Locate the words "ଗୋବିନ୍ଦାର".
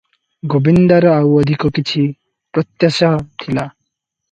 0.53-1.11